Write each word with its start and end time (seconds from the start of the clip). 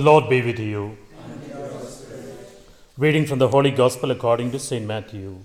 The 0.00 0.06
Lord 0.06 0.30
be 0.30 0.40
with 0.40 0.58
you. 0.58 0.96
Reading 2.96 3.26
from 3.26 3.38
the 3.38 3.48
Holy 3.48 3.70
Gospel 3.70 4.10
according 4.10 4.50
to 4.52 4.58
St. 4.58 4.86
Matthew. 4.86 5.40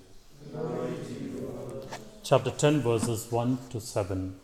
Chapter 2.23 2.51
10, 2.51 2.79
verses 2.79 3.29
1 3.29 3.57
to 3.71 3.81
7. 3.81 4.39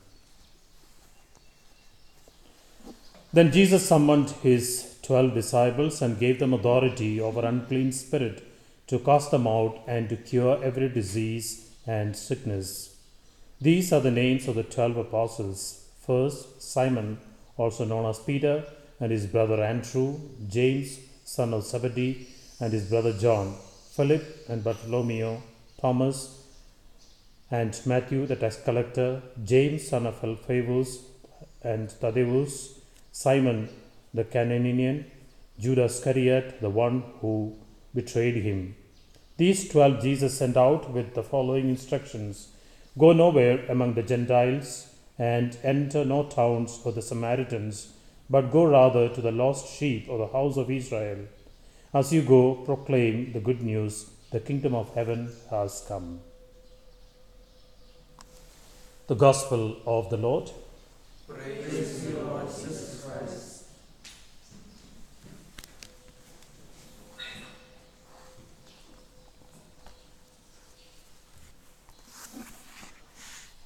Then 3.31 3.53
Jesus 3.53 3.87
summoned 3.87 4.31
his 4.43 4.97
twelve 5.01 5.33
disciples 5.33 6.01
and 6.01 6.19
gave 6.19 6.39
them 6.39 6.53
authority 6.53 7.21
over 7.21 7.45
unclean 7.45 7.93
spirit 7.93 8.43
to 8.87 8.99
cast 8.99 9.31
them 9.31 9.47
out 9.47 9.79
and 9.87 10.09
to 10.09 10.17
cure 10.17 10.61
every 10.61 10.89
disease 10.89 11.69
and 11.87 12.17
sickness. 12.17 12.97
These 13.61 13.93
are 13.93 14.01
the 14.01 14.11
names 14.11 14.49
of 14.49 14.55
the 14.55 14.63
twelve 14.63 14.97
apostles. 14.97 15.85
First, 16.05 16.61
Simon, 16.61 17.17
also 17.55 17.85
known 17.85 18.07
as 18.07 18.19
Peter, 18.19 18.65
and 19.01 19.11
his 19.11 19.25
brother 19.25 19.61
Andrew, 19.61 20.17
James, 20.47 20.99
son 21.25 21.53
of 21.53 21.65
Zebedee, 21.65 22.27
and 22.61 22.71
his 22.71 22.85
brother 22.85 23.11
John, 23.11 23.55
Philip 23.95 24.45
and 24.47 24.63
Bartholomew, 24.63 25.37
Thomas, 25.81 26.45
and 27.49 27.77
Matthew 27.85 28.25
the 28.27 28.37
tax 28.37 28.61
collector, 28.63 29.21
James, 29.43 29.89
son 29.89 30.05
of 30.05 30.23
Alphaeus, 30.23 30.99
and 31.63 31.91
Thaddeus, 31.91 32.79
Simon 33.11 33.67
the 34.13 34.23
Canaanian, 34.23 35.05
Judas 35.59 35.97
Iscariot, 35.97 36.61
the 36.61 36.69
one 36.69 37.03
who 37.19 37.55
betrayed 37.93 38.35
him. 38.35 38.75
These 39.37 39.69
twelve 39.69 40.01
Jesus 40.01 40.37
sent 40.37 40.57
out 40.57 40.91
with 40.91 41.13
the 41.13 41.23
following 41.23 41.69
instructions 41.69 42.49
Go 42.97 43.13
nowhere 43.13 43.65
among 43.67 43.93
the 43.93 44.03
Gentiles, 44.03 44.93
and 45.17 45.57
enter 45.63 46.03
no 46.03 46.23
towns 46.23 46.79
of 46.85 46.95
the 46.95 47.01
Samaritans, 47.01 47.93
but 48.31 48.49
go 48.49 48.63
rather 48.63 49.09
to 49.09 49.21
the 49.21 49.31
lost 49.31 49.77
sheep 49.77 50.07
of 50.09 50.19
the 50.19 50.27
house 50.27 50.55
of 50.55 50.71
Israel. 50.71 51.27
As 51.93 52.13
you 52.13 52.21
go, 52.21 52.55
proclaim 52.65 53.33
the 53.33 53.41
good 53.41 53.61
news 53.61 54.09
the 54.31 54.39
kingdom 54.39 54.73
of 54.73 54.93
heaven 54.95 55.29
has 55.49 55.83
come. 55.85 56.21
The 59.07 59.15
Gospel 59.15 59.75
of 59.85 60.09
the 60.09 60.15
Lord. 60.15 60.49
Praise 61.27 62.07
you, 62.07 62.19
Lord 62.19 62.47
Jesus 62.47 63.03
Christ. 63.03 63.65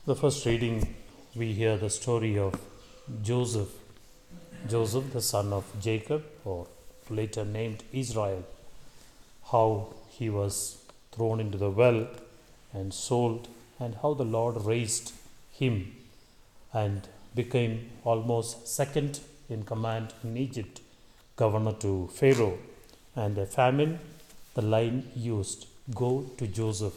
The 0.07 0.15
first 0.15 0.43
reading, 0.47 0.95
we 1.35 1.53
hear 1.53 1.77
the 1.77 1.91
story 1.91 2.39
of 2.39 2.59
Joseph. 3.21 3.84
Joseph, 4.67 5.13
the 5.13 5.21
son 5.21 5.53
of 5.53 5.65
Jacob, 5.79 6.23
or 6.43 6.67
later 7.09 7.45
named 7.45 7.83
Israel, 7.91 8.43
how 9.51 9.87
he 10.09 10.29
was 10.29 10.77
thrown 11.11 11.39
into 11.39 11.57
the 11.57 11.69
well 11.69 12.07
and 12.73 12.93
sold, 12.93 13.47
and 13.79 13.95
how 14.01 14.13
the 14.13 14.23
Lord 14.23 14.63
raised 14.65 15.13
him 15.51 15.95
and 16.73 17.07
became 17.33 17.89
almost 18.03 18.67
second 18.67 19.19
in 19.49 19.63
command 19.63 20.13
in 20.23 20.37
Egypt, 20.37 20.81
governor 21.35 21.73
to 21.73 22.09
Pharaoh. 22.13 22.57
And 23.15 23.37
a 23.37 23.45
famine, 23.45 23.99
the 24.55 24.61
line 24.61 25.09
used, 25.15 25.67
go 25.93 26.25
to 26.37 26.47
Joseph. 26.47 26.95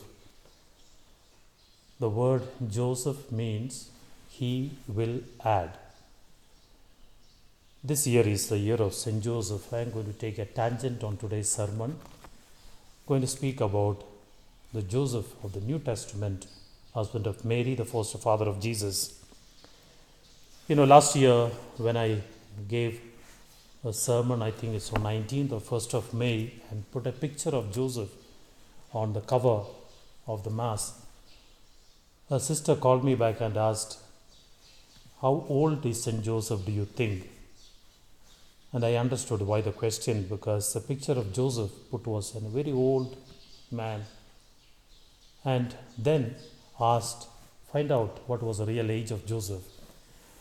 The 2.01 2.09
word 2.09 2.43
Joseph 2.69 3.31
means 3.31 3.91
he 4.29 4.73
will 4.87 5.21
add. 5.45 5.77
This 7.85 8.09
year 8.09 8.27
is 8.27 8.49
the 8.49 8.59
year 8.59 8.75
of 8.83 8.93
St. 8.93 9.23
Joseph. 9.23 9.73
I 9.73 9.83
am 9.83 9.93
going 9.93 10.07
to 10.07 10.13
take 10.13 10.39
a 10.39 10.45
tangent 10.45 11.05
on 11.05 11.17
today's 11.17 11.49
sermon. 11.49 11.93
I'm 11.93 13.07
going 13.07 13.21
to 13.21 13.29
speak 13.29 13.61
about 13.61 14.03
the 14.75 14.83
Joseph 14.83 15.27
of 15.45 15.53
the 15.53 15.61
New 15.61 15.79
Testament, 15.79 16.49
husband 16.93 17.29
of 17.29 17.45
Mary, 17.45 17.77
the 17.77 17.85
foster 17.85 18.19
father 18.19 18.47
of 18.47 18.59
Jesus. 18.59 19.23
You 20.67 20.75
know, 20.75 20.87
last 20.87 21.15
year 21.15 21.51
when 21.77 21.97
I 21.97 22.21
gave 22.67 23.01
a 23.85 23.93
sermon, 23.93 24.43
I 24.43 24.51
think 24.51 24.75
it's 24.75 24.93
on 24.93 25.05
19th 25.05 25.53
or 25.53 25.61
1st 25.61 25.95
of 25.95 26.13
May, 26.13 26.55
and 26.73 26.91
put 26.91 27.07
a 27.07 27.13
picture 27.13 27.51
of 27.51 27.73
Joseph 27.73 28.11
on 28.93 29.13
the 29.13 29.21
cover 29.21 29.61
of 30.27 30.43
the 30.43 30.51
Mass, 30.51 31.01
a 32.29 32.41
sister 32.41 32.75
called 32.75 33.05
me 33.05 33.15
back 33.15 33.41
and 33.41 33.57
asked, 33.57 33.99
How 35.23 35.47
old 35.49 35.87
is 35.87 36.03
St. 36.03 36.25
Joseph, 36.25 36.67
do 36.67 36.73
you 36.73 36.85
think? 36.85 37.38
And 38.73 38.85
I 38.85 38.95
understood 38.95 39.41
why 39.41 39.61
the 39.63 39.73
question 39.73 40.25
because 40.25 40.73
the 40.75 40.81
picture 40.81 41.13
of 41.13 41.33
Joseph 41.33 41.71
put 41.91 42.07
was 42.07 42.35
a 42.37 42.41
very 42.41 42.73
old 42.73 43.17
man. 43.71 44.05
And 45.45 45.75
then 45.97 46.35
asked, 46.79 47.29
find 47.73 47.91
out 47.91 48.21
what 48.27 48.43
was 48.43 48.59
the 48.59 48.67
real 48.67 48.91
age 48.91 49.11
of 49.11 49.27
Joseph. 49.27 49.63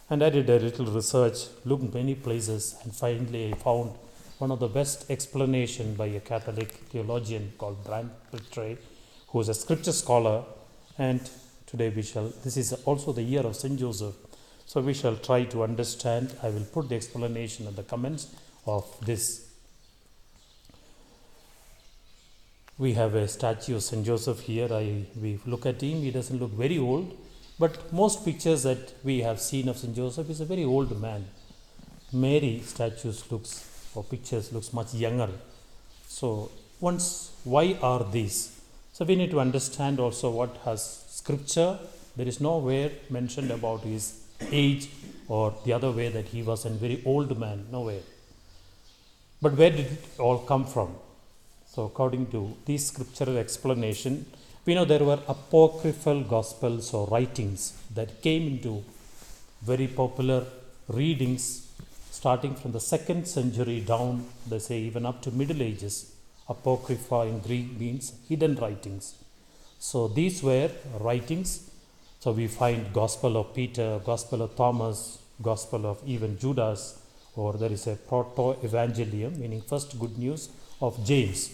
And 0.09 0.23
I 0.23 0.29
did 0.29 0.49
a 0.49 0.59
little 0.59 0.85
research, 0.85 1.47
looked 1.65 1.93
many 1.93 2.15
places, 2.15 2.77
and 2.83 2.93
finally 2.93 3.51
I 3.51 3.55
found 3.55 3.91
one 4.37 4.51
of 4.51 4.59
the 4.59 4.67
best 4.67 5.09
explanation 5.09 5.95
by 5.95 6.07
a 6.07 6.19
Catholic 6.19 6.71
theologian 6.89 7.53
called 7.57 7.83
Brant 7.83 8.11
Pitre, 8.31 8.77
who 9.29 9.39
is 9.39 9.49
a 9.49 9.53
scripture 9.53 9.91
scholar. 9.91 10.43
And 10.97 11.29
today 11.65 11.89
we 11.89 12.03
shall, 12.03 12.31
this 12.43 12.55
is 12.55 12.73
also 12.85 13.13
the 13.13 13.23
year 13.23 13.41
of 13.41 13.55
St. 13.55 13.79
Joseph. 13.79 14.15
So 14.67 14.81
we 14.81 14.93
shall 14.93 15.15
try 15.15 15.45
to 15.45 15.63
understand. 15.63 16.35
I 16.43 16.49
will 16.49 16.65
put 16.65 16.89
the 16.89 16.95
explanation 16.95 17.67
in 17.67 17.75
the 17.75 17.83
comments 17.83 18.27
of 18.65 18.85
this. 19.05 19.47
We 22.77 22.93
have 22.93 23.15
a 23.15 23.29
statue 23.29 23.77
of 23.77 23.83
St. 23.83 24.05
Joseph 24.05 24.41
here. 24.41 24.67
I, 24.71 25.05
we 25.19 25.39
look 25.45 25.65
at 25.65 25.81
him, 25.81 26.01
he 26.01 26.11
doesn't 26.11 26.37
look 26.37 26.51
very 26.51 26.77
old, 26.77 27.17
but 27.57 27.91
most 27.93 28.25
pictures 28.25 28.63
that 28.63 28.93
we 29.05 29.21
have 29.21 29.39
seen 29.39 29.69
of 29.69 29.77
St. 29.77 29.95
Joseph 29.95 30.29
is 30.29 30.41
a 30.41 30.45
very 30.45 30.65
old 30.65 31.01
man. 31.01 31.25
Mary 32.11 32.61
statues 32.63 33.31
looks 33.31 33.91
or 33.95 34.03
pictures 34.03 34.51
looks 34.51 34.73
much 34.73 34.93
younger. 34.93 35.29
So 36.07 36.51
once 36.81 37.31
why 37.45 37.77
are 37.81 38.03
these? 38.03 38.59
So 38.91 39.05
we 39.05 39.15
need 39.15 39.31
to 39.31 39.39
understand 39.39 40.01
also 40.01 40.29
what 40.29 40.57
has 40.65 41.05
scripture. 41.07 41.79
There 42.17 42.27
is 42.27 42.41
nowhere 42.41 42.91
mentioned 43.09 43.49
about 43.49 43.81
his 43.81 44.26
age 44.51 44.89
or 45.27 45.53
the 45.65 45.73
other 45.73 45.91
way 45.91 46.09
that 46.09 46.25
he 46.27 46.41
was 46.41 46.65
a 46.65 46.69
very 46.69 47.01
old 47.05 47.37
man. 47.37 47.67
Nowhere. 47.71 48.01
But 49.41 49.53
where 49.57 49.69
did 49.69 49.87
it 49.91 50.19
all 50.19 50.39
come 50.39 50.65
from? 50.65 50.95
So 51.73 51.85
according 51.85 52.27
to 52.31 52.55
this 52.65 52.87
scriptural 52.87 53.37
explanation, 53.37 54.25
we 54.65 54.73
know 54.73 54.85
there 54.85 55.03
were 55.03 55.19
apocryphal 55.27 56.23
gospels 56.23 56.93
or 56.93 57.07
writings 57.07 57.73
that 57.93 58.21
came 58.21 58.47
into 58.47 58.83
very 59.61 59.87
popular 59.87 60.45
readings 60.87 61.67
starting 62.11 62.55
from 62.55 62.71
the 62.71 62.79
second 62.79 63.27
century 63.27 63.79
down, 63.79 64.25
they 64.47 64.59
say 64.59 64.79
even 64.79 65.05
up 65.05 65.21
to 65.21 65.29
Middle 65.31 65.61
Ages. 65.61 66.13
Apocrypha 66.49 67.21
in 67.21 67.39
Greek 67.39 67.79
means 67.79 68.13
hidden 68.27 68.55
writings. 68.55 69.13
So 69.77 70.07
these 70.07 70.41
were 70.41 70.71
writings. 70.99 71.66
So 72.19 72.31
we 72.31 72.47
find 72.47 72.91
Gospel 72.93 73.37
of 73.37 73.53
Peter, 73.53 73.99
Gospel 74.03 74.41
of 74.41 74.55
Thomas, 74.55 75.19
Gospel 75.41 75.85
of 75.85 76.01
even 76.05 76.37
Judas, 76.39 76.99
or 77.35 77.53
there 77.53 77.71
is 77.71 77.85
a 77.87 77.95
proto 77.95 78.55
evangelium, 78.65 79.37
meaning 79.37 79.61
first 79.61 79.99
good 79.99 80.17
news 80.17 80.49
of 80.81 81.03
James. 81.05 81.51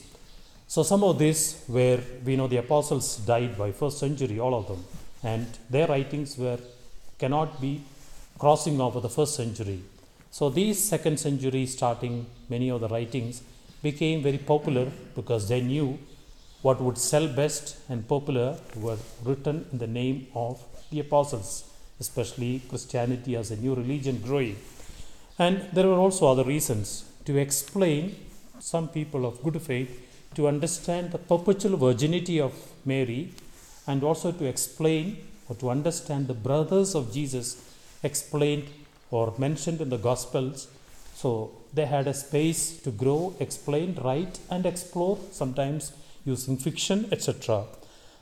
So 0.68 0.82
some 0.84 1.04
of 1.04 1.20
these 1.20 1.64
where 1.68 2.00
we 2.24 2.36
know 2.36 2.48
the 2.48 2.58
apostles 2.58 3.18
died 3.18 3.58
by 3.58 3.72
first 3.72 4.00
century, 4.00 4.40
all 4.40 4.56
of 4.56 4.68
them, 4.68 4.84
and 5.22 5.46
their 5.70 5.88
writings 5.88 6.38
were 6.38 6.60
cannot 7.20 7.62
be 7.62 7.82
crossing 8.40 8.80
over 8.82 9.00
the 9.00 9.10
first 9.10 9.36
century. 9.36 9.82
So 10.32 10.50
these 10.50 10.84
second 10.84 11.20
century 11.20 11.66
starting 11.66 12.26
many 12.50 12.70
of 12.70 12.82
the 12.82 12.88
writings 12.88 13.44
became 13.82 14.24
very 14.24 14.38
popular 14.38 14.88
because 15.16 15.48
they 15.48 15.62
knew 15.62 16.00
what 16.64 16.82
would 16.82 16.98
sell 16.98 17.28
best 17.28 17.78
and 17.90 18.08
popular 18.08 18.58
were 18.76 18.98
written 19.24 19.66
in 19.72 19.78
the 19.80 19.92
name 20.02 20.28
of 20.34 20.64
the 20.92 21.00
apostles, 21.02 21.66
especially 22.00 22.62
Christianity 22.70 23.36
as 23.36 23.52
a 23.52 23.58
new 23.58 23.76
religion 23.76 24.20
growing. 24.28 24.56
And 25.38 25.68
there 25.74 25.88
were 25.88 26.02
also 26.06 26.28
other 26.28 26.46
reasons 26.46 27.06
to 27.26 27.38
explain 27.38 28.16
some 28.60 28.88
people 28.88 29.26
of 29.26 29.44
good 29.44 29.62
faith 29.62 29.92
to 30.36 30.48
understand 30.48 31.12
the 31.12 31.18
perpetual 31.18 31.76
virginity 31.78 32.40
of 32.40 32.54
Mary 32.86 33.32
and 33.86 34.02
also 34.02 34.32
to 34.32 34.46
explain 34.46 35.18
or 35.50 35.56
to 35.58 35.70
understand 35.70 36.28
the 36.28 36.34
brothers 36.34 36.96
of 36.96 37.14
Jesus 37.14 37.48
explained 38.04 38.68
or 39.12 39.34
mentioned 39.38 39.82
in 39.82 39.90
the 39.90 39.98
Gospels. 39.98 40.70
So 41.14 41.52
they 41.74 41.86
had 41.86 42.08
a 42.08 42.14
space 42.14 42.80
to 42.84 42.92
grow, 42.92 43.36
explain, 43.40 43.96
write, 44.02 44.40
and 44.50 44.66
explore, 44.66 45.20
sometimes 45.32 45.92
using 46.26 46.58
fiction, 46.58 47.08
etc. 47.12 47.66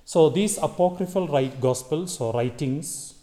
So 0.05 0.29
these 0.29 0.57
apocryphal 0.57 1.27
write 1.27 1.61
Gospels 1.61 2.19
or 2.19 2.33
writings, 2.33 3.15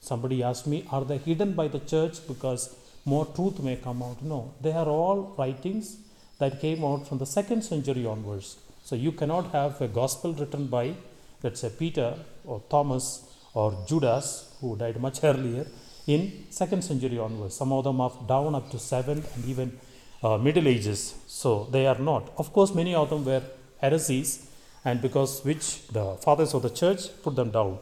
somebody 0.00 0.42
asked 0.42 0.66
me, 0.66 0.86
are 0.90 1.04
they 1.04 1.18
hidden 1.18 1.52
by 1.52 1.68
the 1.68 1.80
church 1.80 2.26
because 2.26 2.74
more 3.04 3.26
truth 3.36 3.60
may 3.60 3.76
come 3.76 4.02
out. 4.02 4.22
No, 4.22 4.54
they 4.60 4.72
are 4.72 4.88
all 4.88 5.34
writings 5.38 5.96
that 6.38 6.60
came 6.60 6.84
out 6.84 7.06
from 7.08 7.18
the 7.18 7.26
second 7.26 7.62
century 7.62 8.04
onwards. 8.06 8.48
So 8.84 8.96
you 8.96 9.12
cannot 9.12 9.50
have 9.52 9.80
a 9.80 9.88
gospel 9.88 10.32
written 10.34 10.66
by, 10.66 10.94
let's 11.42 11.60
say, 11.60 11.70
Peter 11.78 12.14
or 12.44 12.62
Thomas 12.68 13.06
or 13.54 13.68
Judas, 13.88 14.54
who 14.60 14.76
died 14.76 15.00
much 15.00 15.24
earlier, 15.24 15.66
in 16.06 16.44
second 16.50 16.82
century 16.82 17.18
onwards. 17.18 17.54
Some 17.54 17.72
of 17.72 17.84
them 17.84 18.00
are 18.00 18.12
down 18.26 18.54
up 18.54 18.70
to 18.70 18.78
seventh 18.78 19.34
and 19.36 19.44
even 19.46 19.78
uh, 20.22 20.36
Middle 20.38 20.68
Ages. 20.68 21.14
So 21.26 21.68
they 21.70 21.86
are 21.86 21.98
not. 21.98 22.32
Of 22.36 22.52
course, 22.52 22.74
many 22.74 22.94
of 22.94 23.10
them 23.10 23.24
were 23.24 23.42
heresies, 23.80 24.50
and 24.84 25.00
because 25.00 25.44
which 25.44 25.86
the 25.88 26.16
fathers 26.16 26.54
of 26.54 26.62
the 26.62 26.70
church 26.70 27.08
put 27.22 27.36
them 27.36 27.50
down. 27.50 27.78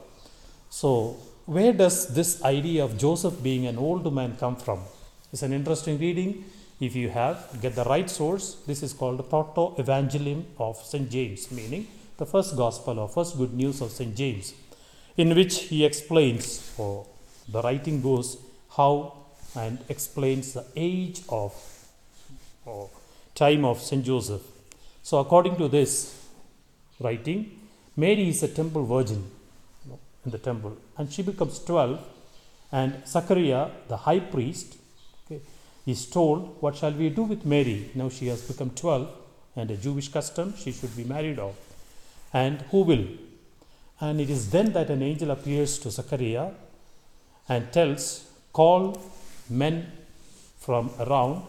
So 0.70 1.16
where 1.46 1.72
does 1.72 2.14
this 2.14 2.42
idea 2.42 2.84
of 2.84 2.98
Joseph 2.98 3.42
being 3.42 3.66
an 3.66 3.78
old 3.78 4.12
man 4.12 4.36
come 4.36 4.56
from? 4.56 4.80
It's 5.32 5.42
an 5.42 5.52
interesting 5.52 5.98
reading. 5.98 6.44
If 6.80 6.94
you 6.94 7.08
have, 7.10 7.60
get 7.60 7.74
the 7.74 7.84
right 7.84 8.08
source. 8.10 8.56
This 8.66 8.82
is 8.82 8.92
called 8.92 9.18
the 9.18 9.22
Proto 9.22 9.74
Evangelium 9.82 10.44
of 10.58 10.76
St. 10.76 11.10
James, 11.10 11.50
meaning 11.50 11.86
the 12.18 12.26
first 12.26 12.56
gospel 12.56 12.98
or 12.98 13.08
first 13.08 13.36
good 13.36 13.54
news 13.54 13.80
of 13.80 13.90
St. 13.90 14.14
James, 14.14 14.54
in 15.16 15.34
which 15.34 15.60
he 15.64 15.84
explains, 15.84 16.72
or 16.76 17.06
the 17.48 17.62
writing 17.62 18.02
goes, 18.02 18.38
how 18.76 19.12
and 19.54 19.78
explains 19.88 20.52
the 20.52 20.66
age 20.74 21.22
of 21.28 21.54
or 22.64 22.90
time 23.34 23.64
of 23.64 23.80
St. 23.80 24.04
Joseph. 24.04 24.42
So, 25.08 25.18
according 25.18 25.54
to 25.58 25.68
this 25.68 25.90
writing, 26.98 27.60
Mary 27.96 28.28
is 28.30 28.42
a 28.42 28.48
temple 28.48 28.84
virgin 28.84 29.30
in 30.24 30.32
the 30.32 30.38
temple, 30.38 30.76
and 30.98 31.12
she 31.12 31.22
becomes 31.22 31.60
12, 31.60 32.04
and 32.72 33.06
Zachariah, 33.06 33.68
the 33.86 33.98
high 33.98 34.18
priest, 34.18 34.76
okay, 35.24 35.40
is 35.86 36.06
told, 36.06 36.56
What 36.60 36.74
shall 36.74 36.90
we 36.90 37.10
do 37.10 37.22
with 37.22 37.44
Mary? 37.44 37.92
Now 37.94 38.08
she 38.08 38.26
has 38.26 38.42
become 38.42 38.70
12, 38.70 39.08
and 39.54 39.70
a 39.70 39.76
Jewish 39.76 40.08
custom, 40.08 40.54
she 40.56 40.72
should 40.72 40.96
be 40.96 41.04
married 41.04 41.38
off. 41.38 41.54
And 42.32 42.62
who 42.72 42.80
will? 42.80 43.06
And 44.00 44.20
it 44.20 44.28
is 44.28 44.50
then 44.50 44.72
that 44.72 44.90
an 44.90 45.04
angel 45.04 45.30
appears 45.30 45.78
to 45.84 45.92
Zachariah 45.92 46.50
and 47.48 47.72
tells, 47.72 48.28
Call 48.52 49.00
men 49.48 49.86
from 50.58 50.90
around 50.98 51.44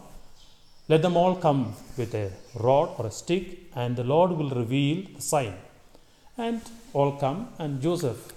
let 0.90 1.02
them 1.02 1.18
all 1.18 1.36
come 1.36 1.74
with 1.98 2.14
a 2.16 2.32
rod 2.56 2.90
or 2.98 3.08
a 3.08 3.12
stick, 3.12 3.44
and 3.76 3.96
the 3.96 4.04
Lord 4.04 4.32
will 4.32 4.50
reveal 4.50 5.06
the 5.16 5.22
sign. 5.22 5.54
And 6.38 6.62
all 6.94 7.14
come, 7.14 7.50
and 7.60 7.82
Joseph, 7.82 8.34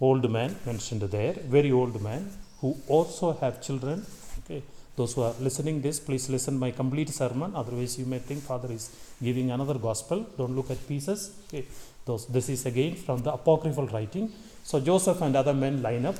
old 0.00 0.30
man 0.30 0.56
mentioned 0.64 1.02
there, 1.02 1.34
very 1.56 1.72
old 1.72 2.00
man, 2.00 2.30
who 2.60 2.76
also 2.88 3.32
have 3.40 3.60
children. 3.60 4.06
Okay, 4.38 4.62
those 4.96 5.12
who 5.14 5.22
are 5.22 5.34
listening 5.40 5.82
this, 5.82 5.98
please 6.00 6.30
listen 6.30 6.58
my 6.58 6.70
complete 6.70 7.10
sermon. 7.10 7.54
Otherwise, 7.54 7.98
you 7.98 8.06
may 8.06 8.18
think 8.18 8.42
Father 8.42 8.72
is 8.72 8.90
giving 9.22 9.50
another 9.50 9.74
gospel. 9.74 10.26
Don't 10.38 10.56
look 10.56 10.70
at 10.70 10.86
pieces. 10.88 11.32
Okay, 11.48 11.64
those 12.06 12.26
this 12.26 12.48
is 12.48 12.64
again 12.64 12.94
from 12.94 13.22
the 13.22 13.32
apocryphal 13.32 13.88
writing. 13.88 14.32
So 14.62 14.80
Joseph 14.80 15.20
and 15.20 15.36
other 15.36 15.54
men 15.54 15.82
line 15.82 16.06
up, 16.06 16.16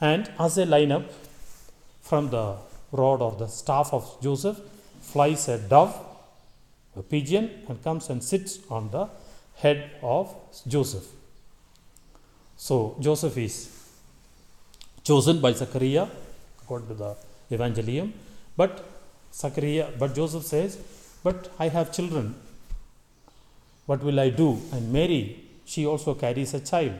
and 0.00 0.30
as 0.38 0.54
they 0.54 0.66
line 0.66 0.92
up 0.92 1.04
from 2.02 2.30
the 2.30 2.56
rod 2.92 3.22
or 3.22 3.32
the 3.32 3.46
staff 3.46 3.92
of 3.92 4.18
Joseph 4.22 4.60
flies 5.00 5.48
a 5.48 5.58
dove, 5.58 5.94
a 6.96 7.02
pigeon, 7.02 7.50
and 7.68 7.82
comes 7.82 8.08
and 8.10 8.22
sits 8.22 8.58
on 8.70 8.90
the 8.90 9.08
head 9.56 9.90
of 10.02 10.34
Joseph. 10.66 11.06
So 12.56 12.96
Joseph 13.00 13.36
is 13.36 13.70
chosen 15.04 15.40
by 15.40 15.52
Zachariah 15.52 16.08
according 16.62 16.88
to 16.88 16.94
the 16.94 17.16
Evangelium, 17.50 18.12
but 18.56 18.84
Zachariah, 19.32 19.90
but 19.98 20.14
Joseph 20.14 20.44
says, 20.44 20.78
But 21.22 21.52
I 21.58 21.68
have 21.68 21.92
children. 21.92 22.34
What 23.86 24.02
will 24.02 24.18
I 24.18 24.30
do? 24.30 24.58
And 24.72 24.92
Mary, 24.92 25.44
she 25.64 25.86
also 25.86 26.14
carries 26.14 26.54
a 26.54 26.60
child. 26.60 26.94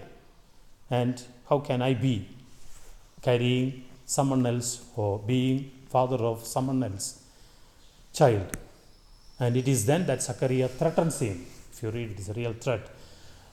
And 0.90 1.20
how 1.48 1.58
can 1.58 1.82
I 1.82 1.94
be 1.94 2.28
carrying 3.22 3.84
someone 4.04 4.46
else 4.46 4.84
or 4.94 5.18
being 5.18 5.72
father 5.96 6.20
of 6.32 6.38
someone 6.54 6.82
else 6.88 7.08
child. 8.16 8.56
And 9.38 9.56
it 9.60 9.68
is 9.68 9.84
then 9.90 10.06
that 10.06 10.22
Zachariah 10.22 10.68
threatens 10.68 11.20
him. 11.20 11.46
If 11.72 11.82
you 11.82 11.90
read, 11.90 12.12
it 12.12 12.20
is 12.20 12.28
a 12.30 12.32
real 12.32 12.54
threat. 12.54 12.84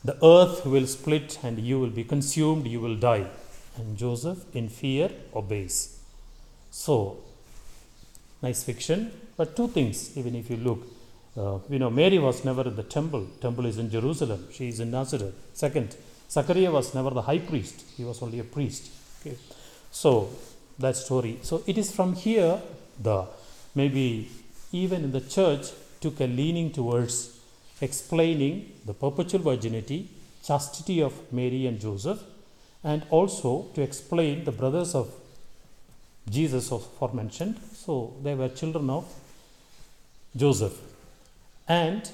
The 0.03 0.15
earth 0.35 0.65
will 0.65 0.87
split 0.87 1.39
and 1.43 1.59
you 1.59 1.79
will 1.79 1.95
be 2.01 2.05
consumed, 2.05 2.65
you 2.67 2.79
will 2.79 2.95
die. 2.95 3.25
And 3.77 3.97
Joseph, 3.97 4.39
in 4.55 4.69
fear, 4.69 5.09
obeys. 5.33 5.99
So, 6.71 7.17
nice 8.41 8.63
fiction. 8.63 9.11
But 9.35 9.55
two 9.57 9.67
things, 9.67 10.15
even 10.17 10.35
if 10.35 10.49
you 10.49 10.57
look, 10.57 10.81
uh, 11.35 11.57
you 11.69 11.79
know, 11.79 11.89
Mary 11.89 12.19
was 12.19 12.45
never 12.45 12.63
in 12.69 12.75
the 12.75 12.87
temple. 12.97 13.25
Temple 13.41 13.65
is 13.65 13.77
in 13.77 13.89
Jerusalem. 13.89 14.47
She 14.51 14.67
is 14.67 14.79
in 14.79 14.91
Nazareth. 14.91 15.33
Second, 15.53 15.95
Zachariah 16.29 16.71
was 16.71 16.93
never 16.93 17.09
the 17.09 17.23
high 17.23 17.39
priest. 17.39 17.83
He 17.97 18.03
was 18.03 18.21
only 18.21 18.39
a 18.39 18.43
priest. 18.43 18.91
Okay. 19.19 19.37
So, 19.91 20.29
that 20.79 20.95
story. 20.95 21.39
So 21.41 21.63
it 21.67 21.77
is 21.77 21.91
from 21.91 22.13
here 22.13 22.61
the 23.01 23.25
maybe 23.75 24.29
even 24.71 25.03
in 25.03 25.11
the 25.11 25.21
church 25.21 25.67
took 26.01 26.19
a 26.19 26.25
leaning 26.25 26.71
towards 26.71 27.39
explaining 27.81 28.71
the 28.85 28.93
perpetual 28.93 29.41
virginity, 29.41 30.09
chastity 30.43 31.01
of 31.01 31.13
Mary 31.31 31.65
and 31.67 31.79
Joseph, 31.79 32.21
and 32.83 33.05
also 33.09 33.67
to 33.75 33.81
explain 33.81 34.43
the 34.43 34.51
brothers 34.51 34.93
of 34.95 35.13
Jesus 36.29 36.71
aforementioned. 36.71 37.59
So 37.73 38.13
they 38.23 38.35
were 38.35 38.49
children 38.49 38.89
of 38.89 39.05
Joseph. 40.35 40.79
And 41.67 42.09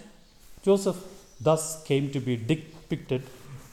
Joseph 0.64 0.98
thus 1.42 1.84
came 1.84 2.12
to 2.12 2.20
be 2.20 2.36
depicted 2.36 3.24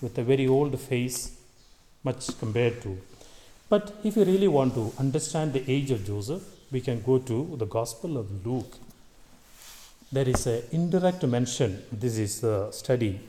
with 0.00 0.16
a 0.18 0.22
very 0.22 0.46
old 0.46 0.78
face, 0.78 1.36
much 2.04 2.38
compared 2.38 2.80
to 2.82 2.98
but 3.68 3.94
if 4.04 4.16
you 4.16 4.24
really 4.24 4.48
want 4.48 4.74
to 4.74 4.92
understand 4.98 5.52
the 5.52 5.68
age 5.70 5.90
of 5.90 6.06
Joseph, 6.06 6.42
we 6.70 6.80
can 6.80 7.02
go 7.02 7.18
to 7.18 7.56
the 7.56 7.66
Gospel 7.66 8.16
of 8.16 8.46
Luke. 8.46 8.76
There 10.12 10.28
is 10.28 10.46
an 10.46 10.62
indirect 10.70 11.24
mention. 11.24 11.82
This 11.90 12.16
is 12.18 12.40
the 12.40 12.70
study. 12.70 13.20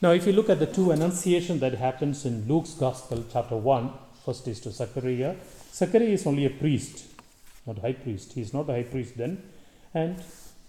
Now, 0.00 0.12
if 0.12 0.26
you 0.26 0.32
look 0.32 0.50
at 0.50 0.58
the 0.58 0.66
two 0.66 0.90
annunciations 0.90 1.60
that 1.60 1.74
happens 1.74 2.24
in 2.24 2.48
Luke's 2.48 2.72
Gospel, 2.74 3.24
chapter 3.32 3.56
1, 3.56 3.90
first 4.24 4.48
is 4.48 4.60
to 4.60 4.70
Zechariah. 4.70 5.36
Zechariah 5.72 6.08
is 6.08 6.26
only 6.26 6.46
a 6.46 6.50
priest, 6.50 7.04
not 7.66 7.78
a 7.78 7.80
high 7.80 7.92
priest. 7.92 8.32
He 8.32 8.40
is 8.40 8.52
not 8.52 8.68
a 8.68 8.72
high 8.72 8.82
priest 8.82 9.16
then. 9.16 9.42
And 9.92 10.18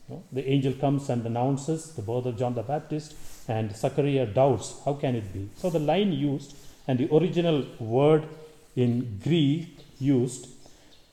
you 0.07 0.15
know, 0.15 0.23
the 0.31 0.47
angel 0.47 0.73
comes 0.73 1.09
and 1.09 1.25
announces 1.25 1.91
the 1.93 2.01
birth 2.01 2.25
of 2.25 2.37
John 2.37 2.53
the 2.53 2.63
Baptist, 2.63 3.15
and 3.47 3.75
Zechariah 3.75 4.25
doubts, 4.25 4.75
how 4.83 4.93
can 4.93 5.15
it 5.15 5.33
be? 5.33 5.49
So 5.57 5.69
the 5.69 5.79
line 5.79 6.11
used 6.11 6.55
and 6.87 6.99
the 6.99 7.13
original 7.15 7.65
word 7.79 8.27
in 8.75 9.19
Greek 9.23 9.77
used. 9.99 10.47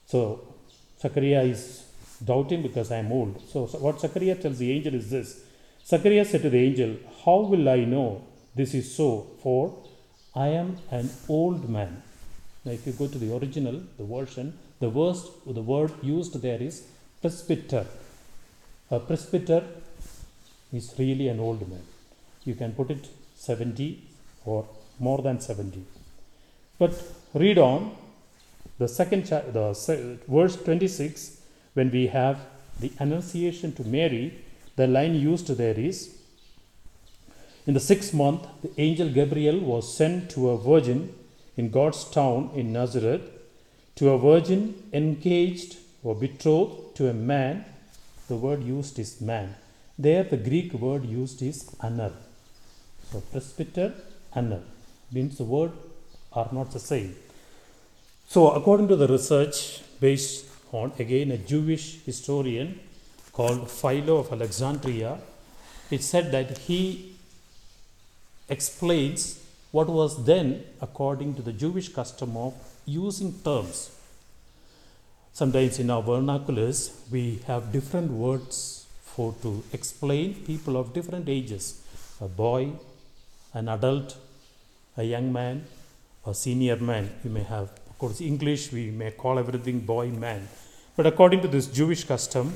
So 0.07 0.40
Zachariah 1.00 1.42
is 1.42 1.85
doubting 2.25 2.62
because 2.62 2.90
I 2.90 2.99
am 2.99 3.12
old. 3.12 3.40
So, 3.50 3.66
so 3.66 3.78
what 3.78 4.00
Zachariah 4.00 4.37
tells 4.37 4.59
the 4.59 4.71
angel 4.71 4.95
is 4.95 5.11
this 5.11 5.40
Zachariah 5.87 6.25
said 6.25 6.42
to 6.42 6.50
the 6.50 6.59
angel, 6.59 6.97
How 7.25 7.40
will 7.40 7.69
I 7.69 7.85
know 7.85 8.23
this 8.54 8.75
is 8.75 8.95
so? 8.95 9.26
For 9.42 9.75
I 10.35 10.49
am 10.49 10.78
an 10.90 11.11
old 11.28 11.69
man. 11.69 12.02
Now, 12.64 12.73
if 12.73 12.87
you 12.87 12.92
go 12.92 13.09
to 13.09 13.19
the 13.19 13.35
original, 13.37 13.83
the 13.99 14.04
version, 14.04 14.59
the 14.78 14.88
worst, 14.88 15.26
the 15.47 15.62
word 15.62 15.92
used 16.02 16.40
there 16.40 16.62
is 16.62 16.87
presbyter. 17.21 17.87
A 18.90 19.00
presbyter 19.00 19.64
is 20.73 20.95
really 20.99 21.28
an 21.28 21.40
old 21.40 21.69
man. 21.69 21.83
You 22.45 22.54
can 22.54 22.73
put 22.73 22.90
it 22.90 23.09
70 23.37 24.02
or 24.45 24.66
more 24.99 25.21
than 25.23 25.40
70. 25.40 25.85
But 26.78 26.95
read 27.34 27.58
on 27.58 27.96
the 28.78 28.88
second 28.88 29.26
cha- 29.26 29.42
the 29.52 29.66
verse 30.28 30.56
26 30.56 31.40
when 31.74 31.90
we 31.90 32.06
have 32.08 32.38
the 32.80 32.92
annunciation 32.98 33.72
to 33.72 33.84
Mary 33.84 34.38
the 34.76 34.86
line 34.86 35.14
used 35.14 35.48
there 35.48 35.78
is 35.78 36.16
in 37.66 37.74
the 37.74 37.80
sixth 37.80 38.12
month 38.12 38.46
the 38.62 38.70
angel 38.78 39.08
Gabriel 39.08 39.58
was 39.58 39.94
sent 39.96 40.30
to 40.30 40.50
a 40.50 40.58
virgin 40.58 41.14
in 41.56 41.70
God's 41.70 42.04
town 42.04 42.50
in 42.54 42.72
Nazareth 42.72 43.22
to 43.96 44.10
a 44.10 44.18
virgin 44.18 44.82
engaged 44.92 45.76
or 46.02 46.14
betrothed 46.14 46.96
to 46.96 47.08
a 47.08 47.12
man. 47.12 47.64
The 48.28 48.36
word 48.36 48.62
used 48.62 48.98
is 48.98 49.20
man. 49.20 49.54
There 49.98 50.24
the 50.24 50.38
Greek 50.38 50.72
word 50.72 51.04
used 51.04 51.42
is 51.42 51.64
anar 51.88 52.12
so 53.10 53.20
presbyter 53.30 53.92
anar 54.34 54.62
means 55.12 55.36
the 55.36 55.44
word 55.44 55.72
are 56.34 56.48
not 56.52 56.70
the 56.72 56.78
same 56.80 57.14
so, 58.34 58.50
according 58.52 58.88
to 58.88 58.96
the 58.96 59.06
research 59.08 59.82
based 60.00 60.46
on 60.72 60.92
again 60.98 61.32
a 61.32 61.36
Jewish 61.36 62.02
historian 62.04 62.80
called 63.30 63.70
Philo 63.70 64.16
of 64.20 64.32
Alexandria, 64.32 65.18
it 65.90 66.02
said 66.02 66.32
that 66.32 66.56
he 66.56 67.14
explains 68.48 69.38
what 69.70 69.88
was 69.88 70.24
then 70.24 70.64
according 70.80 71.34
to 71.34 71.42
the 71.42 71.52
Jewish 71.52 71.90
custom 71.90 72.34
of 72.38 72.54
using 72.86 73.34
terms. 73.40 73.90
Sometimes 75.34 75.78
in 75.78 75.90
our 75.90 76.02
vernaculars, 76.02 76.90
we 77.10 77.42
have 77.46 77.70
different 77.70 78.10
words 78.12 78.86
for 79.02 79.34
to 79.42 79.62
explain 79.74 80.36
people 80.46 80.78
of 80.78 80.94
different 80.94 81.28
ages 81.28 81.82
a 82.18 82.28
boy, 82.28 82.72
an 83.52 83.68
adult, 83.68 84.16
a 84.96 85.02
young 85.02 85.30
man, 85.30 85.66
a 86.26 86.34
senior 86.34 86.76
man. 86.76 87.10
You 87.24 87.30
may 87.30 87.42
have, 87.42 87.70
of 87.88 87.98
course, 87.98 88.20
English, 88.20 88.72
we 88.72 88.90
may 88.90 89.10
call 89.10 89.38
everything 89.38 89.80
boy, 89.80 90.08
man. 90.08 90.48
But 90.96 91.06
according 91.06 91.42
to 91.42 91.48
this 91.48 91.66
Jewish 91.66 92.04
custom, 92.04 92.54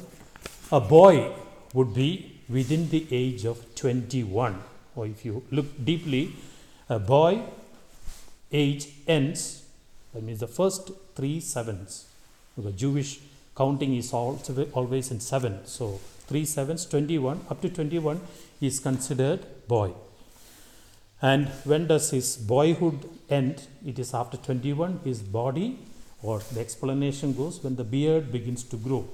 a 0.70 0.80
boy 0.80 1.32
would 1.75 1.94
be 1.94 2.40
within 2.49 2.88
the 2.90 3.06
age 3.11 3.44
of 3.44 3.75
21. 3.75 4.62
Or 4.94 5.06
if 5.06 5.25
you 5.25 5.42
look 5.50 5.66
deeply, 5.85 6.32
a 6.88 6.99
boy 6.99 7.42
age 8.52 8.88
ends, 9.06 9.64
that 10.14 10.23
means 10.23 10.40
the 10.40 10.46
first 10.46 10.90
three 11.14 11.40
sevens. 11.40 12.06
The 12.56 12.73
Jewish 12.73 13.20
counting 13.56 13.94
is 13.96 14.12
always 14.12 15.11
in 15.11 15.20
seven. 15.20 15.66
So 15.66 16.00
three 16.26 16.44
sevens, 16.44 16.87
21, 16.87 17.40
up 17.50 17.61
to 17.62 17.68
21 17.68 18.20
is 18.61 18.80
considered 18.80 19.40
boy. 19.66 19.92
And 21.23 21.49
when 21.64 21.87
does 21.87 22.11
his 22.11 22.37
boyhood 22.37 23.08
end? 23.30 23.66
It 23.85 23.99
is 23.99 24.12
after 24.12 24.37
21, 24.37 25.00
his 25.04 25.23
body, 25.23 25.78
or 26.23 26.40
the 26.52 26.61
explanation 26.61 27.32
goes 27.35 27.62
when 27.62 27.76
the 27.76 27.85
beard 27.85 28.30
begins 28.30 28.62
to 28.64 28.76
grow. 28.76 29.08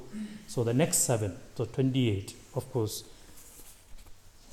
So 0.49 0.65
the 0.65 0.75
next 0.75 0.99
seven, 0.99 1.37
so 1.57 1.65
28, 1.65 2.35
of 2.55 2.71
course, 2.73 3.05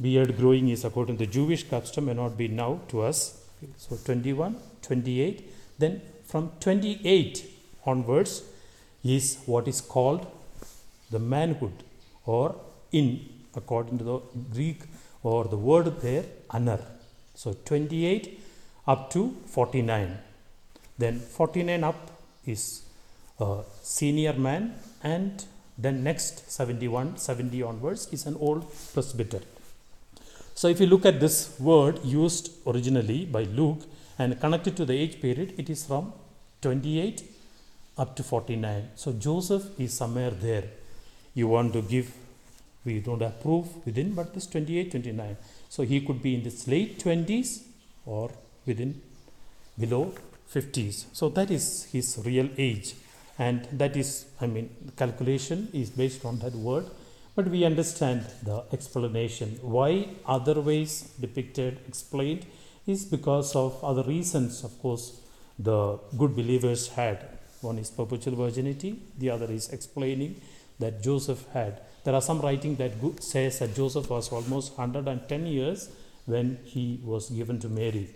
beard 0.01 0.37
growing 0.37 0.69
is 0.69 0.85
according 0.85 1.17
to 1.17 1.25
the 1.25 1.31
Jewish 1.31 1.63
custom, 1.63 2.05
may 2.05 2.13
not 2.13 2.37
be 2.37 2.47
now 2.47 2.81
to 2.89 3.01
us. 3.01 3.41
So 3.77 3.97
21, 3.97 4.55
28, 4.81 5.51
then 5.79 6.01
from 6.25 6.51
28 6.59 7.45
onwards 7.85 8.43
is 9.03 9.39
what 9.45 9.67
is 9.67 9.81
called 9.81 10.25
the 11.09 11.19
manhood 11.19 11.83
or 12.25 12.55
in 12.91 13.27
according 13.55 13.97
to 13.97 14.03
the 14.03 14.19
Greek 14.53 14.81
or 15.23 15.45
the 15.45 15.57
word 15.57 15.99
there, 16.01 16.23
anar. 16.51 16.81
So 17.41 17.53
28 17.53 18.37
up 18.85 19.09
to 19.11 19.33
49. 19.45 20.17
Then 20.97 21.19
49 21.19 21.85
up 21.85 22.11
is 22.45 22.81
a 23.39 23.61
senior 23.81 24.33
man, 24.33 24.75
and 25.01 25.45
then 25.77 26.03
next 26.03 26.51
71, 26.51 27.15
70 27.15 27.63
onwards 27.63 28.09
is 28.11 28.25
an 28.25 28.35
old 28.41 28.65
presbyter. 28.93 29.39
So 30.53 30.67
if 30.67 30.81
you 30.81 30.87
look 30.87 31.05
at 31.05 31.21
this 31.21 31.57
word 31.61 32.03
used 32.03 32.51
originally 32.67 33.23
by 33.23 33.43
Luke 33.43 33.83
and 34.17 34.37
connected 34.41 34.75
to 34.75 34.83
the 34.83 34.97
age 35.03 35.21
period, 35.21 35.53
it 35.57 35.69
is 35.69 35.85
from 35.85 36.11
28 36.61 37.23
up 37.97 38.17
to 38.17 38.23
49. 38.23 38.89
So 38.95 39.13
Joseph 39.13 39.79
is 39.79 39.93
somewhere 39.93 40.31
there. 40.31 40.65
You 41.33 41.47
want 41.47 41.71
to 41.71 41.83
give, 41.83 42.11
we 42.83 42.99
don't 42.99 43.23
proof 43.41 43.67
within, 43.85 44.13
but 44.13 44.33
this 44.33 44.45
28, 44.47 44.91
29. 44.91 45.37
So 45.69 45.83
he 45.83 46.01
could 46.01 46.21
be 46.21 46.35
in 46.35 46.41
his 46.41 46.67
late 46.67 46.99
20s 46.99 47.63
or 48.05 48.31
within 48.65 49.01
below 49.79 50.13
50s. 50.53 51.05
So 51.13 51.29
that 51.29 51.51
is 51.51 51.85
his 51.91 52.19
real 52.25 52.49
age. 52.57 52.95
And 53.37 53.65
that 53.71 53.95
is, 53.95 54.25
I 54.41 54.47
mean, 54.47 54.69
calculation 54.97 55.69
is 55.71 55.89
based 55.89 56.25
on 56.25 56.39
that 56.39 56.53
word. 56.53 56.87
But 57.35 57.47
we 57.47 57.63
understand 57.63 58.25
the 58.43 58.65
explanation. 58.73 59.59
Why 59.61 60.09
otherwise 60.25 61.13
depicted, 61.21 61.79
explained, 61.87 62.45
is 62.85 63.05
because 63.05 63.55
of 63.55 63.81
other 63.83 64.03
reasons, 64.03 64.63
of 64.63 64.77
course, 64.81 65.21
the 65.57 65.99
good 66.17 66.35
believers 66.35 66.89
had. 66.89 67.25
One 67.61 67.77
is 67.77 67.91
perpetual 67.91 68.35
virginity, 68.35 69.01
the 69.17 69.29
other 69.29 69.45
is 69.51 69.69
explaining 69.69 70.41
that 70.79 71.03
Joseph 71.03 71.45
had. 71.53 71.81
There 72.09 72.15
are 72.15 72.21
some 72.23 72.41
writing 72.41 72.75
that 72.77 72.93
says 73.21 73.59
that 73.59 73.75
Joseph 73.75 74.09
was 74.09 74.31
almost 74.31 74.75
110 74.75 75.45
years 75.45 75.91
when 76.25 76.57
he 76.63 76.99
was 77.03 77.29
given 77.29 77.59
to 77.59 77.69
Mary. 77.69 78.09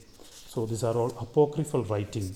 So 0.47 0.65
these 0.65 0.83
are 0.83 0.95
all 0.95 1.09
apocryphal 1.21 1.83
writing. 1.83 2.33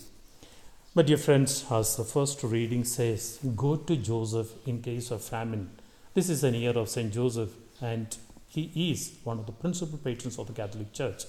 But 0.93 1.07
dear 1.07 1.17
friends, 1.17 1.65
as 1.71 1.95
the 1.95 2.03
first 2.03 2.43
reading 2.43 2.83
says, 2.83 3.39
go 3.55 3.75
to 3.75 3.95
Joseph 3.95 4.67
in 4.67 4.83
case 4.83 5.09
of 5.09 5.23
famine. 5.23 5.71
This 6.13 6.29
is 6.29 6.43
an 6.43 6.53
year 6.53 6.77
of 6.77 6.89
Saint 6.89 7.11
Joseph, 7.11 7.49
and 7.81 8.15
he 8.49 8.91
is 8.91 9.17
one 9.23 9.39
of 9.39 9.47
the 9.47 9.51
principal 9.51 9.97
patrons 9.97 10.37
of 10.37 10.45
the 10.45 10.53
Catholic 10.53 10.93
Church. 10.93 11.23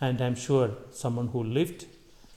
And 0.00 0.20
I'm 0.20 0.34
sure 0.34 0.72
someone 0.90 1.28
who 1.28 1.44
lived, 1.44 1.86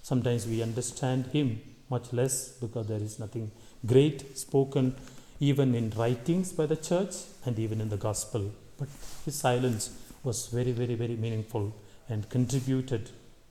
sometimes 0.03 0.45
we 0.45 0.61
understand 0.61 1.25
him 1.33 1.59
much 1.89 2.13
less 2.13 2.49
because 2.49 2.85
there 2.85 3.01
is 3.01 3.17
nothing 3.17 3.49
great 3.83 4.37
spoken 4.37 4.95
even 5.41 5.73
in 5.73 5.89
writings 5.97 6.53
by 6.53 6.67
the 6.67 6.75
church 6.75 7.15
and 7.45 7.57
even 7.57 7.81
in 7.81 7.89
the 7.89 7.97
gospel. 7.97 8.51
But 8.77 8.89
his 9.25 9.35
silence 9.35 9.89
was 10.23 10.47
very, 10.47 10.71
very, 10.71 10.93
very 10.93 11.15
meaningful 11.15 11.73
and 12.07 12.29
contributed 12.29 13.09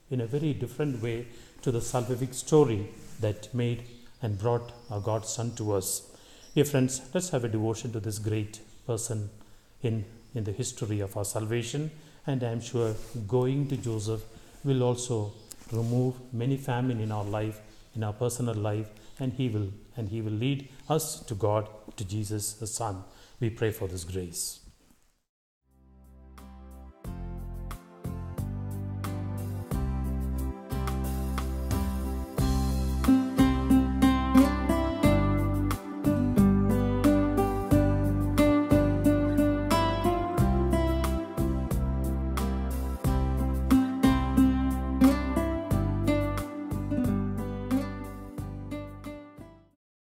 in 0.09 0.21
a 0.21 0.25
very 0.25 0.53
different 0.53 1.03
way 1.03 1.27
to 1.61 1.71
the 1.71 1.79
salvific 1.79 2.33
story 2.33 2.87
that 3.19 3.53
made 3.53 3.83
and 4.21 4.39
brought 4.39 4.71
our 4.89 5.01
God's 5.01 5.29
Son 5.29 5.51
to 5.55 5.73
us. 5.73 6.09
Dear 6.55 6.65
friends, 6.65 7.01
let's 7.13 7.29
have 7.31 7.43
a 7.43 7.49
devotion 7.49 7.91
to 7.91 7.99
this 7.99 8.19
great 8.19 8.61
person 8.87 9.29
in, 9.81 10.05
in 10.33 10.45
the 10.45 10.53
history 10.53 11.01
of 11.01 11.17
our 11.17 11.25
salvation. 11.25 11.91
And 12.25 12.41
I 12.41 12.51
am 12.51 12.61
sure 12.61 12.95
going 13.27 13.67
to 13.67 13.75
Joseph 13.75 14.23
will 14.63 14.83
also 14.83 15.33
remove 15.73 16.15
many 16.33 16.55
famine 16.55 17.01
in 17.01 17.11
our 17.11 17.25
life, 17.25 17.59
in 17.95 18.03
our 18.03 18.13
personal 18.13 18.55
life, 18.55 18.87
and 19.19 19.33
he 19.33 19.49
will 19.49 19.67
and 19.97 20.09
he 20.09 20.21
will 20.21 20.31
lead 20.31 20.67
us 20.89 21.19
to 21.21 21.35
God, 21.35 21.67
to 21.97 22.05
Jesus 22.05 22.53
the 22.53 22.67
Son. 22.67 23.03
We 23.39 23.49
pray 23.49 23.71
for 23.71 23.87
this 23.87 24.03
grace. 24.03 24.60